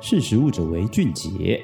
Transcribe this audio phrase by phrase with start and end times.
[0.00, 1.60] 识食物者为俊杰。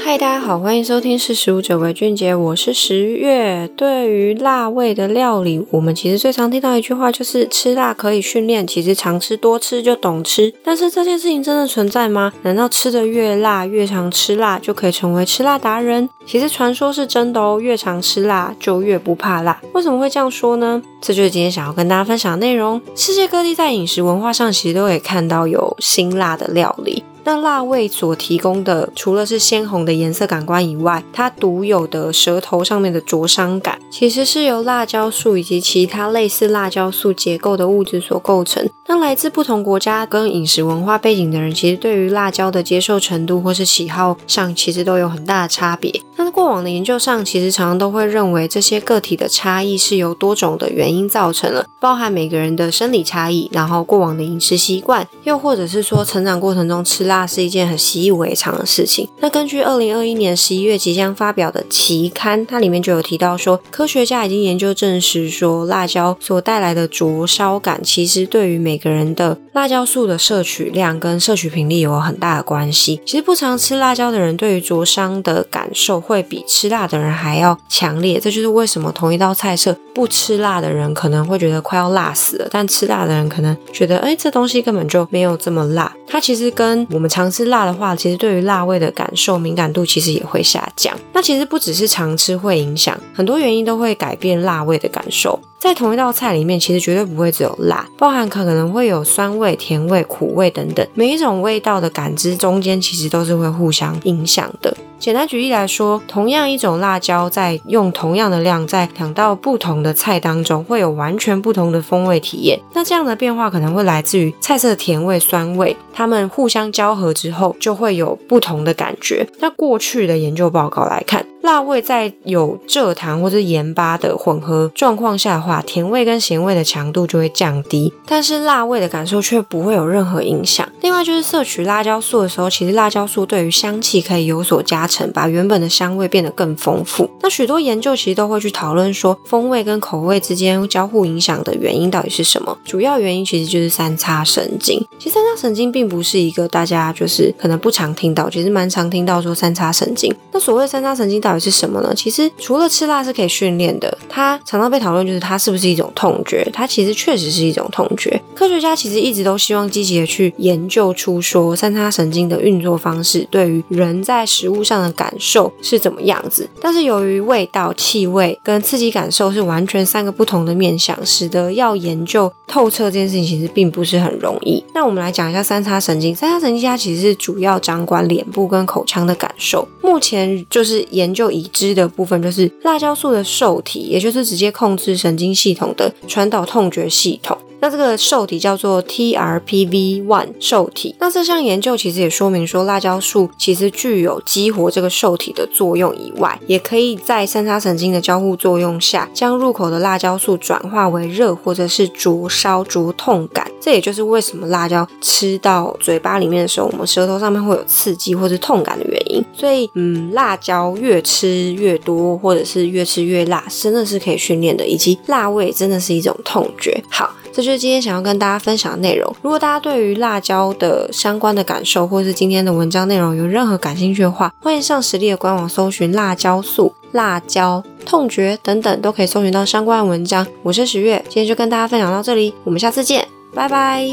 [0.00, 3.68] 嗨，大家好，欢迎收听《识食物者为俊杰》，我是十月。
[3.76, 10.54] 对于辣味的料理，我们其实最常听到一句话就是“吃辣可以训练”，其实常吃多吃就懂吃。
[10.64, 12.32] 但是这件事情真的存在吗？
[12.42, 16.08] 难道吃得越辣，越常吃辣就可以成为吃辣达人？
[16.24, 19.60] 其实传说是真的哦，越常吃辣就越不怕辣。
[19.74, 20.80] 为什么会这样说呢？
[21.02, 22.80] 这就是今天想要跟大家分享的内容。
[22.94, 27.02] 世界各地在饮食文化上，其实都可以看到有辛辣的料理。
[27.28, 38.66] 那辣味所提供的，除了是鲜红的颜色感官以外，它独有的舌头上面的灼伤感，其实是由辣椒素以及其他类似辣椒素结构的物质所构成。
[38.86, 46.00] 那来自不同国家跟饮食文化背景的人，其实对于辣椒的接受程度或是喜好上，其实都有很大的差别。
[46.16, 57.26] 那过往的研究上，其实常常都会认为这些个体的差异是由多种的原因造成了，包含每个人的生理差异，然后过往的饮食习惯，又或者是说成长过程中吃辣。
[57.26, 59.06] 是一件很习以为常的事情。
[59.18, 73.02] 那根据二零二一年十一月即将发表的期刊，它里面就有提到说，科学家已经研究证实说，辣椒所带来的灼烧感，其实对于每个人的辣椒素的摄取量跟摄取频率有很大的关系。
[73.04, 78.20] 其实不常吃辣椒的人，对于灼伤的感受会比吃辣的人还要强烈。
[78.20, 85.92] 这就是为什么同一道菜色，不吃辣的人可能会觉得快要辣死了，但吃辣的人可能觉得，哎，这东西根本就没有这么辣。
[86.06, 90.96] 它其实跟我们常吃辣的话，其实对于辣味的感受敏感度其实也会下降。
[91.12, 95.38] 那其实不只是常吃会影响，很多原因都会改变辣味的感受。
[95.58, 100.86] 在同一道菜里面，其实绝对不会只有辣，包含可能会有酸味、甜味、苦味等等。
[100.94, 104.76] 每一种味道的感知中间，其实都是会互相影响的。
[105.00, 112.58] 简单举例来说，同样一种辣椒，在用同样的量，在两道不同的菜当中，会有完全不同的风味体验。
[112.74, 119.26] 那这样的变化可能会来自于菜色的甜味、酸味，它们互相交合之后，就会有不同的感觉。
[119.38, 130.68] 那过去的研究报告来看，辣味在有蔗糖或者盐巴的混合状况下的话，甜味跟咸味的强度就会降低，但是辣味的感受却不会有任何影响。
[130.82, 137.08] 另外就是摄取辣椒素的时候，其实辣椒素对于香气可以有所加成，把原本的香味变得更丰富。
[137.22, 142.58] 那许多研究其实都会去讨论说，风味跟口味之间交互影响的原因到底是什么？
[142.62, 144.78] 主要原因其实就是三叉神经。
[144.98, 150.14] 其实三叉神经并不是一个大家就是可能不常听到，其实蛮常听到说三叉神经。
[150.30, 151.92] 那所谓三叉神经到底是什么呢？
[151.94, 156.48] 其实除了吃辣是可以训练的，它常常被讨论就是它是不是一种痛觉？
[156.52, 158.20] 它其实确实是一种痛觉。
[158.34, 166.48] 科学家其实一直都希望积极的去研究出说三叉神经的运作方式对于人在食物上的感受是怎么样子。
[166.60, 174.62] 但是由于味道、气味跟刺激感受是完全三个不同的面向，使得要研究透彻这件事情其实并不是很容易。
[174.74, 176.14] 那我们来讲一下三叉神经。
[176.14, 179.66] 三叉神经它其实是主要掌管脸部跟口腔的感受。
[179.82, 187.36] 目前就是研究已知的部分，就是辣椒素的受体，也就是直接控制神经系统的传导痛觉系统。
[187.60, 190.94] 那这个受体叫做 TRPV1 受体。
[191.00, 203.47] 那这项研究其实也说明说，辣椒素其实具有激活这个受体的作用以外，也可以在三叉神经的交互作用下，将入口的辣椒素转化为热或者是灼烧、灼痛感。
[203.60, 209.24] 这也就是为什么辣椒吃到嘴巴里面的时候，我们舌头上面会有刺激或是痛感的原因。
[209.32, 216.82] 所以，嗯，辣椒越吃越多，或者是越吃越辣，真的是可以训练的，以及辣味真的是一种痛觉。
[216.90, 217.10] 好。
[217.30, 219.14] 这就是今天想要跟大家分享的内容。
[219.22, 230.26] 如果大家对于辣椒的相关的感受，或是今天的文章内容有任何感兴趣的话，欢迎上食力的官网搜寻辣椒素、辣椒、痛觉等等，都可以搜寻到相关的文章。
[230.42, 233.06] 我是十月，今天就跟大家分享到这里，我们下次见，
[233.38, 233.86] 拜拜。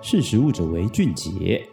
[0.00, 1.68] 识时务者为俊杰。